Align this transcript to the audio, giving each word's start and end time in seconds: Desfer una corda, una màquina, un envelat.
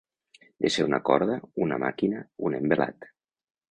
Desfer 0.65 0.85
una 0.87 1.01
corda, 1.11 1.37
una 1.69 1.81
màquina, 1.87 2.27
un 2.51 2.61
envelat. 2.65 3.13